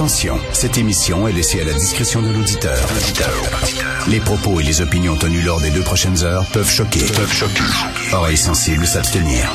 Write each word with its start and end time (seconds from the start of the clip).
Attention, 0.00 0.40
cette 0.54 0.78
émission 0.78 1.28
est 1.28 1.32
laissée 1.32 1.60
à 1.60 1.64
la 1.64 1.74
discrétion 1.74 2.22
de 2.22 2.30
l'auditeur. 2.30 2.78
Les 4.08 4.18
propos 4.18 4.58
et 4.58 4.62
les 4.62 4.80
opinions 4.80 5.14
tenues 5.14 5.42
lors 5.42 5.60
des 5.60 5.68
deux 5.68 5.82
prochaines 5.82 6.24
heures 6.24 6.46
peuvent 6.54 6.70
choquer. 6.70 7.00
Peuvent 7.00 7.30
choquer. 7.30 7.60
Oreilles 8.10 8.38
sensibles 8.38 8.86
s'abstenir. 8.86 9.46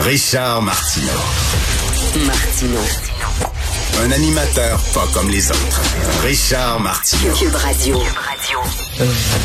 Richard 0.00 0.62
Martineau. 0.62 1.12
Martino. 2.26 2.80
Un 4.02 4.10
animateur 4.10 4.80
pas 4.92 5.06
comme 5.14 5.30
les 5.30 5.48
autres. 5.48 5.80
Richard 6.24 6.80
Martineau. 6.80 7.34
Cube 7.34 7.54
Radio. 7.54 8.02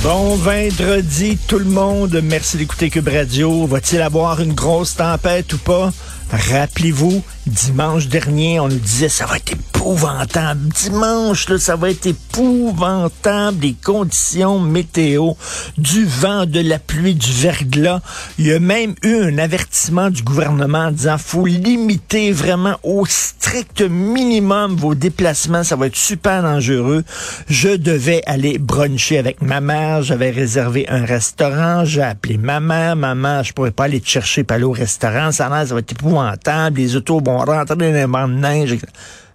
Bon 0.02 0.36
vendredi 0.38 1.38
tout 1.48 1.59
le 1.59 1.66
monde, 1.66 2.20
merci 2.23 2.58
d'écouter 2.58 2.89
Cube 2.89 3.09
Radio. 3.09 3.67
Va-t-il 3.67 4.02
avoir 4.02 4.41
une 4.41 4.53
grosse 4.53 4.95
tempête 4.95 5.53
ou 5.53 5.59
pas? 5.59 5.94
Rappelez-vous, 6.31 7.23
dimanche 7.47 8.07
dernier, 8.07 8.59
on 8.59 8.67
nous 8.67 8.79
disait 8.79 9.09
ça 9.09 9.25
va 9.25 9.38
être 9.38 9.52
épouvantable. 9.52 10.70
Dimanche, 10.70 11.49
là, 11.49 11.57
ça 11.57 11.75
va 11.75 11.89
être 11.89 12.05
épouvantable. 12.05 13.61
Les 13.61 13.73
conditions 13.73 14.59
météo, 14.59 15.33
du 15.77 16.05
vent, 16.05 16.45
de 16.45 16.61
la 16.61 16.79
pluie, 16.79 17.16
du 17.16 17.31
verglas. 17.31 18.02
Il 18.38 18.47
y 18.47 18.53
a 18.53 18.59
même 18.59 18.95
eu 19.03 19.16
un 19.23 19.38
avertissement 19.38 20.09
du 20.09 20.23
gouvernement 20.23 20.85
en 20.85 20.91
disant 20.91 21.17
faut 21.17 21.45
limiter 21.45 22.31
vraiment 22.31 22.77
au 22.83 23.05
strict 23.05 23.81
minimum 23.81 24.75
vos 24.75 24.95
déplacements. 24.95 25.63
Ça 25.63 25.75
va 25.75 25.88
être 25.88 25.97
super 25.97 26.44
dangereux. 26.44 27.03
Je 27.49 27.69
devais 27.69 28.21
aller 28.25 28.57
bruncher 28.57 29.17
avec 29.17 29.41
ma 29.41 29.59
mère. 29.59 30.02
J'avais 30.02 30.31
réservé 30.31 30.85
un 30.88 31.05
restaurant. 31.05 31.83
J'ai 31.83 32.03
appelé 32.03 32.38
ma 32.38 32.59
mère. 32.59 32.95
Maman, 32.95 33.44
je 33.44 33.52
pourrais 33.52 33.72
pas 33.72 33.85
aller 33.85 34.00
te 34.00 34.07
chercher 34.07 34.44
pour 34.44 34.55
aller 34.55 34.63
au 34.63 34.72
restaurant. 34.72 35.31
Ça, 35.31 35.50
ça 35.50 35.73
va 35.73 35.80
être 35.80 35.91
épouvantable. 35.91 36.80
Les 36.80 36.95
autos 36.95 37.19
vont 37.19 37.33
rentrer 37.38 37.76
dans 37.76 37.86
les 37.86 38.08
bancs 38.08 38.30
de 38.30 38.36
neige. 38.36 38.78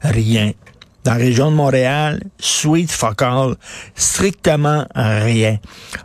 Rien. 0.02 0.52
Dans 1.04 1.12
la 1.12 1.18
région 1.18 1.50
de 1.50 1.56
Montréal, 1.56 2.20
sweet 2.38 2.90
fuck 2.90 3.22
all, 3.22 3.54
strictement 3.94 4.84
rien. 4.94 5.58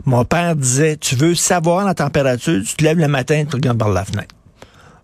Mon 0.04 0.24
père 0.24 0.56
disait, 0.56 0.96
tu 0.96 1.16
veux 1.16 1.34
savoir 1.34 1.84
la 1.84 1.94
température, 1.94 2.62
tu 2.64 2.76
te 2.76 2.84
lèves 2.84 2.98
le 2.98 3.08
matin, 3.08 3.44
tu 3.44 3.56
regardes 3.56 3.78
par 3.78 3.90
la 3.90 4.04
fenêtre. 4.04 4.34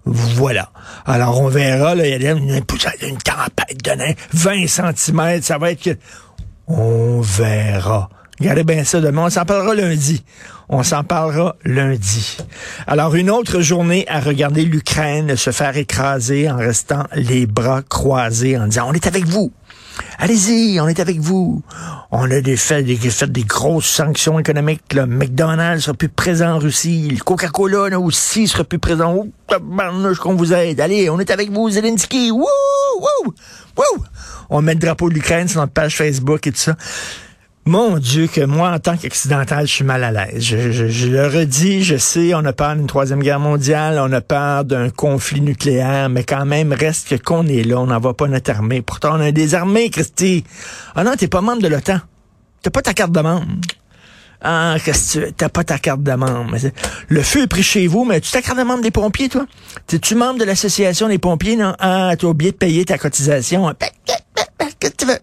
Voilà. 0.05 0.70
Alors, 1.05 1.41
on 1.41 1.48
verra, 1.48 1.94
là, 1.94 2.06
il 2.06 2.22
y 2.22 2.27
a 2.27 2.32
une, 2.32 2.48
une 2.48 3.19
tempête 3.19 3.84
de 3.84 3.91
neige, 3.91 4.16
20 4.32 4.66
cm, 4.66 5.42
ça 5.42 5.58
va 5.58 5.72
être. 5.72 5.98
On 6.66 7.20
verra. 7.20 8.08
Regardez 8.41 8.64
bien 8.64 8.84
ça 8.84 9.00
demain. 9.00 9.27
On 9.27 9.30
s'en 9.30 9.44
parlera 9.44 9.74
lundi. 9.74 10.24
On 10.70 10.83
s'en 10.83 11.05
parlera 11.05 11.56
lundi. 11.64 12.38
Alors, 12.86 13.14
une 13.14 13.28
autre 13.28 13.60
journée 13.60 14.06
à 14.08 14.20
regarder 14.20 14.64
l'Ukraine 14.64 15.36
se 15.36 15.50
faire 15.50 15.77
écraser 15.77 16.50
en 16.50 16.56
restant 16.56 17.05
les 17.14 17.47
bras 17.47 17.82
croisés, 17.82 18.56
en 18.56 18.66
disant, 18.66 18.86
on 18.88 18.94
est 18.94 19.06
avec 19.06 19.27
vous. 19.27 19.52
Allez-y, 20.19 20.80
on 20.80 20.88
est 20.88 21.00
avec 21.00 21.19
vous. 21.19 21.62
On 22.10 22.30
a 22.30 22.41
des 22.41 22.56
fait, 22.56 22.82
des, 22.82 22.97
fait 22.97 23.30
des 23.30 23.44
grosses 23.44 23.86
sanctions 23.86 24.38
économiques. 24.38 24.94
Le 24.94 25.04
McDonald's 25.04 25.84
sera 25.84 25.94
plus 25.94 26.08
présent 26.08 26.54
en 26.54 26.58
Russie. 26.58 27.10
Le 27.10 27.22
Coca-Cola 27.22 28.00
aussi 28.00 28.48
sera 28.48 28.64
plus 28.64 28.78
présent. 28.78 29.14
Oh, 29.19 29.28
tabarnouche 29.48 30.19
qu'on 30.19 30.34
vous 30.34 30.54
aide. 30.54 30.80
Allez, 30.80 31.10
on 31.10 31.20
est 31.20 31.30
avec 31.30 31.50
vous, 31.50 31.69
Zelensky. 31.69 32.30
Wouh, 32.30 32.47
wouh, 33.00 33.34
wouh. 33.77 34.04
On 34.48 34.62
met 34.62 34.75
le 34.75 34.80
drapeau 34.80 35.10
de 35.10 35.14
l'Ukraine 35.14 35.48
sur 35.48 35.60
notre 35.60 35.72
page 35.72 35.97
Facebook 35.97 36.47
et 36.47 36.52
tout 36.52 36.58
ça. 36.58 36.77
Mon 37.66 37.98
Dieu, 37.98 38.27
que 38.27 38.41
moi, 38.41 38.72
en 38.72 38.78
tant 38.78 38.97
qu'occidental, 38.97 39.66
je 39.66 39.72
suis 39.72 39.84
mal 39.84 40.03
à 40.03 40.11
l'aise. 40.11 40.42
Je, 40.42 40.72
je, 40.72 40.89
je, 40.89 41.08
le 41.08 41.27
redis, 41.27 41.84
je 41.84 41.97
sais, 41.97 42.34
on 42.34 42.44
a 42.47 42.53
peur 42.55 42.75
d'une 42.75 42.87
troisième 42.87 43.22
guerre 43.22 43.38
mondiale, 43.38 44.00
on 44.03 44.10
a 44.12 44.22
peur 44.22 44.65
d'un 44.65 44.88
conflit 44.88 45.43
nucléaire, 45.43 46.09
mais 46.09 46.25
quand 46.25 46.47
même, 46.47 46.72
reste 46.72 47.22
qu'on 47.22 47.47
est 47.47 47.62
là, 47.62 47.78
on 47.78 47.87
n'envoie 47.87 48.16
pas 48.16 48.28
notre 48.28 48.50
armée. 48.50 48.81
Pourtant, 48.81 49.16
on 49.16 49.20
a 49.20 49.31
des 49.31 49.54
armées, 49.54 49.91
Christy. 49.91 50.43
Ah 50.94 51.04
non, 51.04 51.12
t'es 51.16 51.28
pas 51.28 51.43
membre 51.43 51.62
de 51.62 51.69
l'OTAN. 51.69 52.00
T'as 52.62 52.70
pas 52.70 52.82
ta 52.82 52.94
carte 52.94 53.12
de 53.12 53.20
membre. 53.20 53.47
Ah, 54.43 54.76
qu'est-ce 54.82 55.19
que 55.19 55.26
tu 55.26 55.32
T'as 55.34 55.50
pas 55.50 55.65
ta 55.65 55.78
carte 55.78 56.03
de 56.03 56.12
membre. 56.12 56.56
Le 57.09 57.22
feu 57.22 57.43
est 57.43 57.47
pris 57.47 57.62
chez 57.62 57.87
vous, 57.87 58.06
mais 58.06 58.22
tu 58.22 58.31
ta 58.31 58.41
carte 58.41 58.59
de 58.59 58.65
membre 58.65 58.82
des 58.82 58.91
pompiers, 58.91 59.28
toi? 59.28 59.47
T'es-tu 59.87 60.15
membre 60.15 60.41
de 60.41 60.44
l'association 60.44 61.09
des 61.09 61.19
pompiers, 61.19 61.56
non? 61.56 61.75
Ah, 61.78 62.15
t'as 62.19 62.26
oublié 62.26 62.53
de 62.53 62.56
payer 62.56 62.87
ta 62.87 62.97
cotisation. 62.97 63.70
Qu'est-ce 64.78 64.93
que 64.93 64.97
tu 64.97 65.06
veux? 65.06 65.19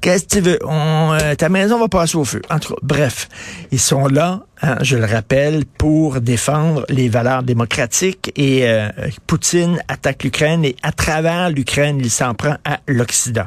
Qu'est-ce 0.00 0.24
que 0.24 0.28
tu 0.28 0.40
veux? 0.40 0.58
On, 0.64 1.12
euh, 1.20 1.34
ta 1.34 1.48
maison 1.48 1.78
va 1.78 1.88
passer 1.88 2.16
au 2.16 2.24
feu. 2.24 2.40
Bref, 2.82 3.28
ils 3.72 3.80
sont 3.80 4.06
là, 4.06 4.42
hein, 4.62 4.76
je 4.80 4.96
le 4.96 5.04
rappelle, 5.04 5.64
pour 5.66 6.20
défendre 6.20 6.84
les 6.88 7.08
valeurs 7.08 7.42
démocratiques. 7.42 8.32
Et 8.36 8.68
euh, 8.68 8.88
Poutine 9.26 9.82
attaque 9.88 10.22
l'Ukraine 10.22 10.64
et 10.64 10.76
à 10.84 10.92
travers 10.92 11.50
l'Ukraine, 11.50 11.98
il 12.00 12.10
s'en 12.10 12.34
prend 12.34 12.56
à 12.64 12.78
l'Occident. 12.86 13.46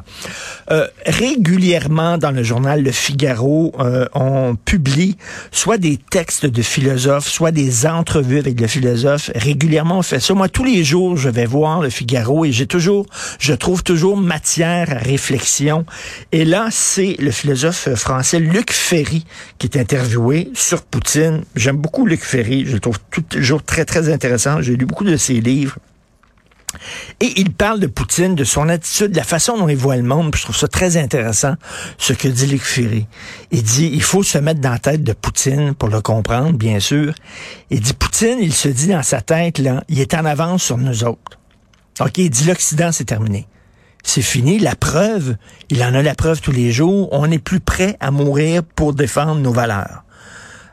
Euh, 0.70 0.86
régulièrement 1.06 2.18
dans 2.18 2.30
le 2.30 2.42
journal 2.42 2.82
Le 2.82 2.92
Figaro, 2.92 3.72
on 4.14 4.54
publie 4.54 5.16
soit 5.50 5.78
des 5.78 5.96
textes 5.96 6.46
de 6.46 6.62
philosophes, 6.62 7.28
soit 7.28 7.50
des 7.50 7.86
entrevues 7.86 8.38
avec 8.38 8.60
le 8.60 8.66
philosophe. 8.66 9.30
Régulièrement, 9.34 9.98
on 9.98 10.02
fait 10.02 10.20
ça. 10.20 10.34
Moi, 10.34 10.48
tous 10.48 10.64
les 10.64 10.84
jours, 10.84 11.16
je 11.16 11.30
vais 11.30 11.46
voir 11.46 11.80
Le 11.80 11.90
Figaro 11.90 12.44
et 12.44 12.52
j'ai 12.52 12.66
toujours, 12.66 13.06
je 13.38 13.54
trouve 13.54 13.82
toujours 13.82 14.16
matière 14.16 14.90
à 14.90 14.98
réflexion. 14.98 15.86
Et 16.32 16.44
là, 16.44 16.68
c'est 16.70 17.16
le 17.18 17.30
philosophe 17.30 17.94
français 17.94 18.38
Luc 18.38 18.72
Ferry 18.72 19.24
qui 19.58 19.66
est 19.66 19.76
interviewé 19.76 20.50
sur 20.54 20.82
Poutine. 20.82 21.44
J'aime 21.56 21.76
beaucoup 21.76 22.06
Luc 22.06 22.22
Ferry. 22.22 22.64
Je 22.66 22.72
le 22.72 22.80
trouve 22.80 22.98
toujours 23.28 23.62
très, 23.62 23.84
très 23.84 24.12
intéressant. 24.12 24.62
J'ai 24.62 24.76
lu 24.76 24.86
beaucoup 24.86 25.04
de 25.04 25.16
ses 25.16 25.40
livres. 25.40 25.78
Et 27.20 27.32
il 27.36 27.52
parle 27.52 27.80
de 27.80 27.86
Poutine, 27.86 28.34
de 28.34 28.44
son 28.44 28.68
attitude, 28.68 29.12
de 29.12 29.16
la 29.16 29.24
façon 29.24 29.56
dont 29.58 29.68
il 29.68 29.76
voit 29.76 29.96
le 29.96 30.02
monde. 30.02 30.34
je 30.34 30.42
trouve 30.42 30.56
ça 30.56 30.68
très 30.68 30.96
intéressant, 30.96 31.54
ce 31.98 32.12
que 32.12 32.28
dit 32.28 32.46
Luc 32.46 32.62
Ferry. 32.62 33.06
Il 33.50 33.62
dit, 33.62 33.90
il 33.92 34.02
faut 34.02 34.22
se 34.22 34.38
mettre 34.38 34.60
dans 34.60 34.70
la 34.70 34.78
tête 34.78 35.02
de 35.02 35.12
Poutine 35.12 35.74
pour 35.74 35.88
le 35.88 36.00
comprendre, 36.00 36.52
bien 36.52 36.80
sûr. 36.80 37.14
Il 37.70 37.80
dit, 37.80 37.92
Poutine, 37.92 38.38
il 38.40 38.54
se 38.54 38.68
dit 38.68 38.88
dans 38.88 39.02
sa 39.02 39.20
tête, 39.20 39.58
là, 39.58 39.84
il 39.88 40.00
est 40.00 40.14
en 40.14 40.24
avance 40.24 40.62
sur 40.62 40.78
nous 40.78 41.04
autres. 41.04 41.38
OK, 42.00 42.18
il 42.18 42.30
dit, 42.30 42.46
l'Occident, 42.46 42.90
c'est 42.90 43.04
terminé. 43.04 43.46
C'est 44.02 44.22
fini. 44.22 44.58
La 44.58 44.74
preuve, 44.74 45.36
il 45.70 45.82
en 45.82 45.94
a 45.94 46.02
la 46.02 46.14
preuve 46.14 46.40
tous 46.40 46.52
les 46.52 46.72
jours. 46.72 47.08
On 47.12 47.30
est 47.30 47.38
plus 47.38 47.60
prêt 47.60 47.96
à 48.00 48.10
mourir 48.10 48.62
pour 48.62 48.94
défendre 48.94 49.40
nos 49.40 49.52
valeurs. 49.52 50.04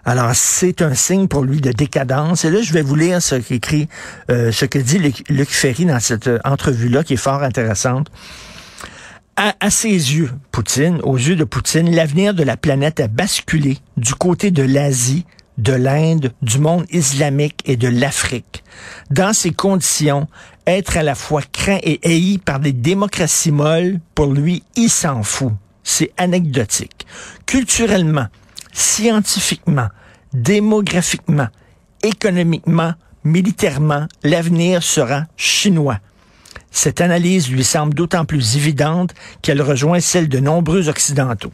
Alors, 0.06 0.32
c'est 0.34 0.82
un 0.82 0.96
signe 0.96 1.28
pour 1.28 1.44
lui 1.44 1.62
de 1.62 1.72
décadence. 1.72 2.46
Et 2.46 2.50
là, 2.50 2.62
je 2.62 2.74
vais 2.74 2.82
vous 2.82 2.96
lire 2.96 3.22
ce 3.22 3.36
qu'écrit, 3.36 3.88
euh, 4.32 4.52
ce 4.52 4.66
que 4.66 4.80
dit 4.80 4.98
Luc, 4.98 5.50
Ferry 5.50 5.86
dans 5.86 6.00
cette 6.00 6.28
euh, 6.28 6.40
entrevue-là, 6.46 7.04
qui 7.04 7.14
est 7.14 7.18
fort 7.18 7.44
intéressante. 7.44 8.08
À, 9.36 9.54
à, 9.60 9.70
ses 9.70 9.90
yeux, 9.90 10.32
Poutine, 10.52 11.00
aux 11.04 11.18
yeux 11.18 11.36
de 11.36 11.44
Poutine, 11.44 11.94
l'avenir 11.94 12.34
de 12.34 12.44
la 12.44 12.58
planète 12.58 13.00
a 13.00 13.08
basculé 13.08 13.78
du 13.98 14.16
côté 14.16 14.52
de 14.52 14.64
l'Asie, 14.64 15.26
de 15.59 15.74
l'Inde, 15.74 16.31
du 16.42 16.58
monde 16.58 16.86
islamique 16.90 17.62
et 17.66 17.75
de 17.75 17.88
l'Afrique. 17.88 18.64
Dans 19.12 19.34
ces 19.34 19.52
conditions, 19.52 20.28
être 20.66 20.97
à 20.97 21.03
la 21.03 21.16
fois 21.16 21.42
craint 21.52 21.80
et 21.84 22.00
haï 22.03 22.38
par 22.38 22.59
des 22.59 22.72
démocraties 22.72 23.52
molles, 23.52 24.00
pour 24.16 24.28
lui, 24.28 24.64
il 24.75 24.90
s'en 24.90 25.22
fout. 25.22 25.52
C'est 25.84 26.12
anecdotique. 26.18 27.06
Culturellement, 27.46 28.28
scientifiquement, 28.72 29.90
démographiquement, 30.34 31.48
économiquement, 32.03 32.94
militairement, 33.24 34.08
l'avenir 34.24 34.81
sera 34.81 35.25
chinois. 35.36 36.00
Cette 36.72 37.02
analyse 37.02 37.50
lui 37.50 37.63
semble 37.63 37.94
d'autant 37.94 38.25
plus 38.25 38.56
évidente 38.56 39.13
qu'elle 39.41 39.62
rejoint 39.62 40.00
celle 40.00 40.30
de 40.30 40.40
nombreux 40.40 40.88
Occidentaux. 40.88 41.51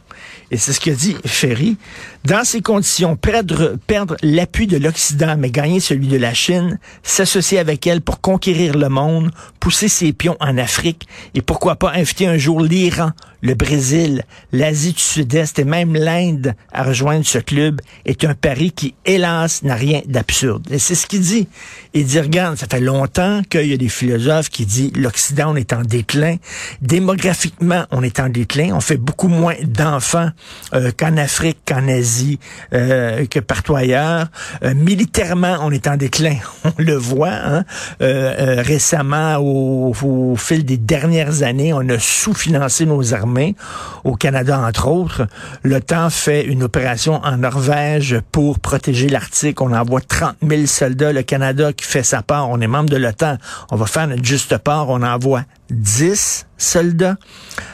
Et 0.50 0.56
c'est 0.56 0.72
ce 0.72 0.80
que 0.80 0.90
dit 0.90 1.16
Ferry. 1.24 1.76
Dans 2.24 2.44
ces 2.44 2.60
conditions, 2.60 3.16
perdre, 3.16 3.76
perdre 3.86 4.16
l'appui 4.22 4.66
de 4.66 4.76
l'Occident, 4.76 5.36
mais 5.38 5.50
gagner 5.50 5.80
celui 5.80 6.08
de 6.08 6.18
la 6.18 6.34
Chine, 6.34 6.78
s'associer 7.02 7.58
avec 7.58 7.86
elle 7.86 8.02
pour 8.02 8.20
conquérir 8.20 8.76
le 8.76 8.88
monde, 8.88 9.30
pousser 9.58 9.88
ses 9.88 10.12
pions 10.12 10.36
en 10.40 10.58
Afrique, 10.58 11.08
et 11.34 11.42
pourquoi 11.42 11.76
pas 11.76 11.92
inviter 11.92 12.26
un 12.26 12.36
jour 12.36 12.60
l'Iran, 12.60 13.12
le 13.42 13.54
Brésil, 13.54 14.24
l'Asie 14.52 14.92
du 14.92 15.00
Sud-Est 15.00 15.58
et 15.58 15.64
même 15.64 15.94
l'Inde 15.94 16.54
à 16.72 16.82
rejoindre 16.82 17.24
ce 17.24 17.38
club 17.38 17.80
est 18.04 18.24
un 18.24 18.34
pari 18.34 18.72
qui, 18.72 18.94
hélas, 19.04 19.62
n'a 19.62 19.74
rien 19.74 20.02
d'absurde. 20.06 20.66
Et 20.70 20.78
c'est 20.78 20.94
ce 20.94 21.06
qu'il 21.06 21.20
dit. 21.20 21.46
Il 21.94 22.06
dit, 22.06 22.20
regarde, 22.20 22.56
ça 22.56 22.66
fait 22.68 22.80
longtemps 22.80 23.42
qu'il 23.48 23.66
y 23.66 23.72
a 23.72 23.76
des 23.76 23.88
philosophes 23.88 24.48
qui 24.48 24.66
disent 24.66 24.92
l'Occident, 25.06 25.52
on 25.52 25.56
est 25.56 25.72
en 25.72 25.82
déclin. 25.82 26.36
Démographiquement, 26.82 27.84
on 27.92 28.02
est 28.02 28.18
en 28.18 28.28
déclin. 28.28 28.74
On 28.74 28.80
fait 28.80 28.96
beaucoup 28.96 29.28
moins 29.28 29.54
d'enfants 29.62 30.30
euh, 30.74 30.90
qu'en 30.96 31.16
Afrique, 31.16 31.58
qu'en 31.64 31.86
Asie, 31.86 32.40
euh, 32.74 33.24
que 33.26 33.38
partout 33.38 33.76
ailleurs. 33.76 34.26
Euh, 34.64 34.74
militairement, 34.74 35.58
on 35.60 35.70
est 35.70 35.86
en 35.86 35.96
déclin. 35.96 36.36
On 36.64 36.72
le 36.78 36.96
voit. 36.96 37.30
Hein? 37.30 37.64
récemment, 38.00 39.36
au, 39.36 39.94
au 40.02 40.36
fil 40.36 40.64
des 40.64 40.76
dernières 40.76 41.42
années, 41.42 41.72
on 41.72 41.88
a 41.88 41.98
sous-financé 41.98 42.86
nos 42.86 43.14
armées 43.14 43.54
au 44.02 44.16
Canada, 44.16 44.58
entre 44.58 44.88
autres. 44.88 45.26
L'OTAN 45.62 46.10
fait 46.10 46.44
une 46.44 46.64
opération 46.64 47.20
en 47.22 47.36
Norvège 47.36 48.20
pour 48.32 48.58
protéger 48.58 49.08
l'Arctique. 49.08 49.60
On 49.60 49.72
envoie 49.72 50.00
30 50.00 50.36
000 50.42 50.66
soldats. 50.66 51.12
Le 51.12 51.22
Canada 51.22 51.72
qui 51.72 51.84
fait 51.84 52.02
sa 52.02 52.22
part, 52.22 52.50
on 52.50 52.60
est 52.60 52.66
membre 52.66 52.90
de 52.90 52.96
l'OTAN. 52.96 53.38
On 53.70 53.76
va 53.76 53.86
faire 53.86 54.08
notre 54.08 54.24
juste 54.24 54.56
part. 54.58 54.90
Envoie 55.02 55.44
10 55.70 56.46
soldats. 56.58 57.16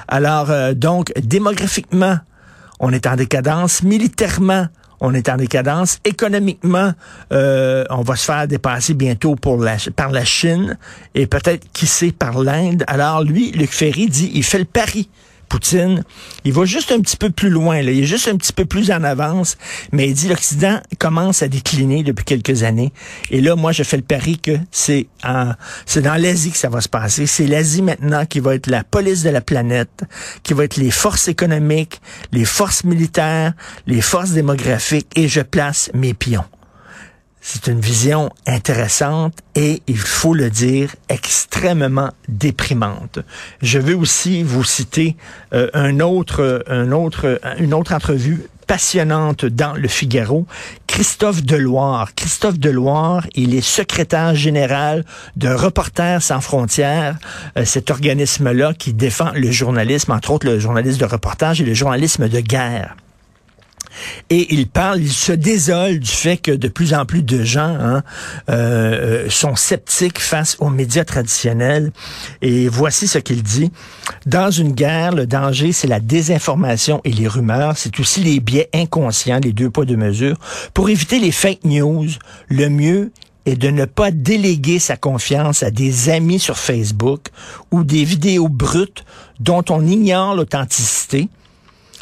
Alors, 0.09 0.51
euh, 0.51 0.75
donc, 0.75 1.13
démographiquement, 1.21 2.19
on 2.81 2.93
est 2.93 3.07
en 3.07 3.17
décadence. 3.17 3.83
Militairement, 3.83 4.67
on 5.01 5.15
est 5.15 5.29
en 5.29 5.37
décadence. 5.37 5.99
Économiquement, 6.05 6.93
euh, 7.33 7.85
on 7.91 8.03
va 8.03 8.17
se 8.17 8.25
faire 8.25 8.47
dépasser 8.47 8.95
bientôt 8.95 9.37
par 9.37 10.11
la 10.11 10.25
Chine 10.25 10.79
et 11.15 11.27
peut-être, 11.27 11.67
qui 11.73 11.87
sait, 11.87 12.13
par 12.13 12.39
l'Inde. 12.41 12.85
Alors 12.87 13.23
lui, 13.23 13.51
Luc 13.53 13.71
Ferry 13.71 14.07
dit, 14.07 14.31
il 14.35 14.45
fait 14.45 14.61
le 14.61 14.65
pari 14.65 15.09
Poutine, 15.53 16.03
il 16.45 16.55
va 16.55 16.65
juste 16.65 16.93
un 16.93 17.01
petit 17.01 17.19
peu 17.19 17.29
plus 17.29 17.51
loin, 17.51 17.83
là. 17.83 17.91
il 17.91 18.05
est 18.05 18.07
juste 18.07 18.27
un 18.27 18.39
petit 18.39 18.55
peu 18.55 18.65
plus 18.65 18.91
en 18.91 19.05
avance, 19.05 19.59
mais 19.93 20.09
il 20.09 20.15
dit 20.15 20.27
l'Occident 20.29 20.81
commence 20.99 21.43
à 21.43 21.49
décliner 21.49 22.03
depuis 22.03 22.25
quelques 22.25 22.63
années. 22.63 22.91
Et 23.31 23.43
là, 23.43 23.55
moi, 23.55 23.71
je 23.71 23.83
fais 23.83 23.99
le 23.99 24.03
pari 24.03 24.39
que 24.39 24.53
c'est 24.71 25.09
c'est 25.85 26.01
dans 26.01 26.15
l'Asie 26.15 26.53
que 26.53 26.57
ça 26.57 26.71
va 26.71 26.81
se 26.81 26.89
passer. 26.89 27.27
C'est 27.27 27.47
l'Asie 27.47 27.83
maintenant 27.83 28.25
qui 28.25 28.41
va 28.41 28.55
être 28.55 28.67
la 28.67 28.83
police 28.83 29.25
de 29.25 29.29
la 29.29 29.43
planète, 29.43 30.05
qui 30.43 30.55
va 30.55 30.65
être 30.65 30.77
les 30.77 30.91
forces 30.91 31.29
économiques, 31.29 32.01
les 32.33 32.47
forces 32.47 32.85
militaires, 32.85 33.53
les 33.87 34.01
forces 34.01 34.31
démographiques, 34.31 35.11
et 35.17 35.29
je 35.29 35.43
place 35.43 35.91
mes 35.93 36.15
pions. 36.15 36.47
C'est 37.45 37.67
une 37.67 37.81
vision 37.81 38.31
intéressante 38.47 39.35
et, 39.57 39.83
il 39.89 39.99
faut 39.99 40.33
le 40.33 40.49
dire, 40.49 40.95
extrêmement 41.09 42.11
déprimante. 42.29 43.19
Je 43.61 43.81
veux 43.81 43.97
aussi 43.97 44.45
vous 44.45 44.63
citer 44.63 45.17
euh, 45.53 45.69
un 45.75 45.99
autre, 45.99 46.65
un 46.69 46.93
autre, 46.93 47.41
une 47.59 47.75
autre 47.75 47.95
entrevue 47.95 48.47
passionnante 48.69 49.45
dans 49.45 49.73
le 49.73 49.89
Figaro. 49.89 50.47
Christophe 50.87 51.43
Deloire. 51.43 52.15
Christophe 52.15 52.61
Deloire, 52.61 53.27
il 53.35 53.57
est 53.57 53.61
secrétaire 53.61 54.37
général 54.37 55.05
de 55.35 55.49
Reporters 55.49 56.23
sans 56.23 56.41
frontières, 56.41 57.19
euh, 57.59 57.65
cet 57.65 57.91
organisme-là 57.91 58.73
qui 58.73 58.93
défend 58.93 59.33
le 59.35 59.51
journalisme, 59.51 60.13
entre 60.13 60.31
autres 60.31 60.47
le 60.47 60.61
journalisme 60.61 61.01
de 61.01 61.07
reportage 61.07 61.61
et 61.61 61.65
le 61.65 61.75
journalisme 61.75 62.29
de 62.29 62.39
guerre. 62.39 62.95
Et 64.31 64.55
il 64.55 64.67
parle, 64.67 65.01
il 65.01 65.13
se 65.13 65.33
désole 65.33 65.99
du 65.99 66.11
fait 66.11 66.37
que 66.37 66.53
de 66.53 66.69
plus 66.69 66.95
en 66.95 67.05
plus 67.05 67.23
de 67.23 67.43
gens 67.43 67.77
hein, 67.81 68.03
euh, 68.51 69.29
sont 69.29 69.57
sceptiques 69.57 70.21
face 70.21 70.57
aux 70.61 70.71
médias 70.71 71.05
traditionnels. 71.05 71.93
Et 72.41 72.69
voici 72.69 73.09
ce 73.09 73.19
qu'il 73.19 73.43
dit. 73.43 73.71
Dans 74.27 74.51
une 74.51 74.73
guerre, 74.73 75.13
le 75.13 75.27
danger, 75.27 75.73
c'est 75.73 75.89
la 75.89 76.01
désinformation 76.01 77.01
et 77.05 77.13
les 77.13 77.29
rumeurs. 77.29 77.77
C'est 77.77 77.99
aussi 78.01 78.21
les 78.23 78.41
biais 78.41 78.69
inconscients, 78.75 79.41
les 79.43 79.53
deux 79.53 79.71
poids, 79.71 79.85
deux 79.85 79.97
mesures. 79.97 80.37
Pour 80.75 80.89
éviter 80.91 81.19
les 81.19 81.33
fake 81.33 81.65
news, 81.65 82.09
le 82.49 82.69
mieux 82.69 83.13
est 83.45 83.57
de 83.57 83.71
ne 83.71 83.85
pas 83.85 84.11
déléguer 84.11 84.79
sa 84.79 84.97
confiance 84.97 85.63
à 85.63 85.71
des 85.71 86.09
amis 86.09 86.39
sur 86.39 86.59
Facebook 86.59 87.29
ou 87.71 87.83
des 87.85 88.05
vidéos 88.05 88.49
brutes 88.49 89.05
dont 89.41 89.65
on 89.69 89.87
ignore 89.87 90.35
l'authenticité 90.35 91.29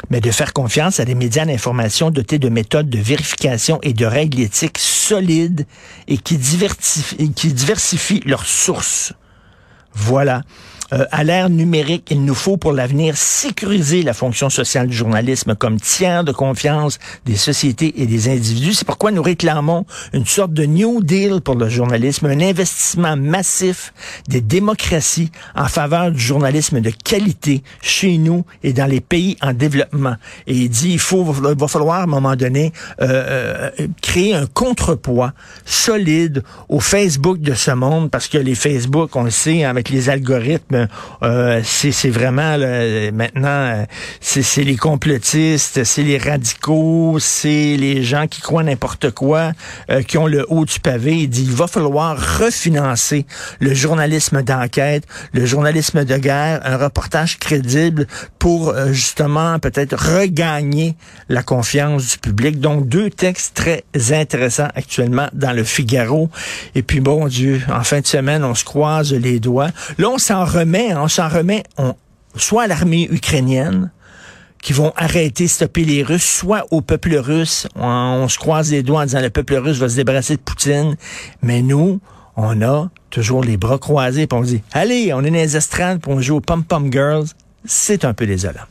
mais 0.09 0.21
de 0.21 0.31
faire 0.31 0.53
confiance 0.53 0.99
à 0.99 1.05
des 1.05 1.15
médias 1.15 1.45
d'information 1.45 2.11
dotés 2.11 2.39
de 2.39 2.49
méthodes 2.49 2.89
de 2.89 2.99
vérification 2.99 3.79
et 3.83 3.93
de 3.93 4.05
règles 4.05 4.41
éthiques 4.41 4.77
solides 4.77 5.65
et 6.07 6.17
qui 6.17 6.37
diversifient, 6.37 8.21
leurs 8.25 8.45
sources. 8.45 9.13
Voilà. 9.93 10.43
Euh, 10.93 11.05
à 11.11 11.23
l'ère 11.23 11.49
numérique, 11.49 12.07
il 12.11 12.23
nous 12.25 12.35
faut 12.35 12.57
pour 12.57 12.73
l'avenir 12.73 13.15
sécuriser 13.15 14.03
la 14.03 14.13
fonction 14.13 14.49
sociale 14.49 14.87
du 14.87 14.95
journalisme 14.95 15.55
comme 15.55 15.79
tiers 15.79 16.23
de 16.23 16.31
confiance 16.31 16.99
des 17.25 17.35
sociétés 17.35 18.01
et 18.01 18.05
des 18.05 18.29
individus. 18.29 18.73
C'est 18.73 18.85
pourquoi 18.85 19.11
nous 19.11 19.21
réclamons 19.21 19.85
une 20.13 20.25
sorte 20.25 20.53
de 20.53 20.65
New 20.65 21.01
Deal 21.01 21.41
pour 21.41 21.55
le 21.55 21.69
journalisme, 21.69 22.25
un 22.25 22.41
investissement 22.41 23.15
massif 23.15 23.93
des 24.27 24.41
démocraties 24.41 25.31
en 25.55 25.65
faveur 25.65 26.11
du 26.11 26.19
journalisme 26.19 26.81
de 26.81 26.89
qualité 26.89 27.63
chez 27.81 28.17
nous 28.17 28.45
et 28.63 28.73
dans 28.73 28.85
les 28.85 29.01
pays 29.01 29.37
en 29.41 29.53
développement. 29.53 30.15
Et 30.47 30.55
il 30.55 30.69
dit, 30.69 30.91
il 30.91 30.99
faut, 30.99 31.23
va 31.23 31.67
falloir 31.67 31.99
à 31.99 32.03
un 32.03 32.07
moment 32.07 32.35
donné 32.35 32.73
euh, 33.01 33.69
euh, 33.79 33.87
créer 34.01 34.33
un 34.33 34.45
contrepoids 34.45 35.33
solide 35.65 36.43
au 36.69 36.79
Facebook 36.79 37.39
de 37.39 37.53
ce 37.53 37.71
monde 37.71 38.09
parce 38.11 38.27
que 38.27 38.37
les 38.37 38.55
Facebook, 38.55 39.15
on 39.15 39.23
le 39.23 39.31
sait, 39.31 39.63
avec 39.63 39.89
les 39.89 40.09
algorithmes, 40.09 40.80
euh, 41.23 41.61
c'est 41.63 42.09
vraiment 42.09 42.57
maintenant, 43.13 43.47
euh, 43.47 43.85
c'est 44.19 44.63
les 44.63 44.75
complotistes, 44.75 45.83
c'est 45.83 46.03
les 46.03 46.17
radicaux, 46.17 47.17
c'est 47.19 47.77
les 47.77 48.03
gens 48.03 48.27
qui 48.27 48.41
croient 48.41 48.63
n'importe 48.63 49.11
quoi, 49.11 49.51
euh, 49.89 50.01
qui 50.01 50.17
ont 50.17 50.27
le 50.27 50.45
haut 50.49 50.65
du 50.65 50.79
pavé. 50.79 51.17
Il 51.19 51.29
dit 51.29 51.43
il 51.43 51.51
va 51.51 51.67
falloir 51.67 52.17
refinancer 52.39 53.25
le 53.59 53.73
journalisme 53.73 54.41
d'enquête, 54.41 55.05
le 55.33 55.45
journalisme 55.45 56.05
de 56.05 56.17
guerre, 56.17 56.61
un 56.63 56.77
reportage 56.77 57.37
crédible 57.39 58.07
pour 58.39 58.73
justement 58.91 59.59
peut-être 59.59 59.95
regagner 59.95 60.95
la 61.29 61.43
confiance 61.43 62.11
du 62.11 62.17
public. 62.17 62.59
Donc 62.59 62.87
deux 62.87 63.09
textes 63.09 63.55
très 63.55 63.83
intéressants 64.11 64.69
actuellement 64.75 65.27
dans 65.33 65.51
le 65.51 65.63
Figaro. 65.63 66.29
Et 66.75 66.81
puis 66.81 66.99
bon 66.99 67.27
Dieu, 67.27 67.61
en 67.71 67.83
fin 67.83 68.01
de 68.01 68.07
semaine, 68.07 68.43
on 68.43 68.55
se 68.55 68.63
croise 68.63 69.13
les 69.13 69.39
doigts. 69.39 69.69
Là, 69.97 70.09
on 70.09 70.17
s'en 70.17 70.45
remet 70.45 70.70
on 70.95 71.07
s'en 71.07 71.29
remet 71.29 71.63
soit 72.35 72.63
à 72.63 72.67
l'armée 72.67 73.07
ukrainienne, 73.11 73.91
qui 74.61 74.73
vont 74.73 74.93
arrêter, 74.95 75.47
stopper 75.47 75.83
les 75.83 76.03
Russes, 76.03 76.23
soit 76.23 76.65
au 76.71 76.81
peuple 76.81 77.15
russe. 77.15 77.67
On, 77.75 78.27
se 78.27 78.37
croise 78.37 78.71
les 78.71 78.83
doigts 78.83 79.01
en 79.01 79.05
disant 79.05 79.21
le 79.21 79.31
peuple 79.31 79.55
russe 79.55 79.77
va 79.77 79.89
se 79.89 79.95
débarrasser 79.95 80.35
de 80.35 80.41
Poutine. 80.41 80.95
Mais 81.41 81.61
nous, 81.61 81.99
on 82.37 82.61
a 82.61 82.89
toujours 83.09 83.43
les 83.43 83.57
bras 83.57 83.79
croisés, 83.79 84.27
puis 84.27 84.37
on 84.37 84.43
dit, 84.43 84.61
allez, 84.71 85.13
on 85.13 85.21
est 85.23 85.31
dans 85.31 85.35
les 85.35 85.57
estrades, 85.57 85.99
puis 85.99 86.11
on 86.11 86.21
joue 86.21 86.37
aux 86.37 86.41
Pom 86.41 86.63
Pom 86.63 86.91
Girls. 86.91 87.27
C'est 87.65 88.05
un 88.05 88.13
peu 88.13 88.27
désolant. 88.27 88.61